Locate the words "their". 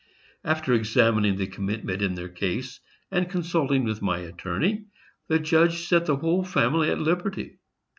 2.15-2.27